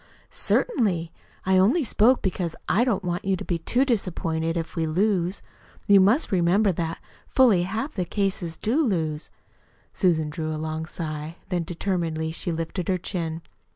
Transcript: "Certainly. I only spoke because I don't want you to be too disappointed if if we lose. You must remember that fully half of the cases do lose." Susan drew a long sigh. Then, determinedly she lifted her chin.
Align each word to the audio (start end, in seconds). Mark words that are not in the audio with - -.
"Certainly. 0.31 1.11
I 1.45 1.59
only 1.59 1.83
spoke 1.83 2.23
because 2.23 2.55
I 2.67 2.83
don't 2.83 3.03
want 3.03 3.23
you 3.23 3.35
to 3.35 3.45
be 3.45 3.59
too 3.59 3.85
disappointed 3.85 4.57
if 4.57 4.69
if 4.71 4.75
we 4.75 4.87
lose. 4.87 5.43
You 5.85 5.99
must 5.99 6.31
remember 6.31 6.71
that 6.71 6.97
fully 7.27 7.61
half 7.61 7.91
of 7.91 7.95
the 7.97 8.05
cases 8.05 8.57
do 8.57 8.83
lose." 8.83 9.29
Susan 9.93 10.31
drew 10.31 10.51
a 10.51 10.57
long 10.57 10.87
sigh. 10.87 11.35
Then, 11.49 11.63
determinedly 11.65 12.31
she 12.31 12.51
lifted 12.51 12.87
her 12.87 12.97
chin. 12.97 13.43